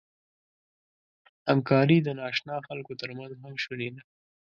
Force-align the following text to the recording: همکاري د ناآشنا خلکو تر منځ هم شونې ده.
همکاري 1.49 1.97
د 2.01 2.07
ناآشنا 2.17 2.57
خلکو 2.67 2.91
تر 3.01 3.09
منځ 3.17 3.33
هم 3.43 3.53
شونې 3.63 3.89
ده. 3.93 4.01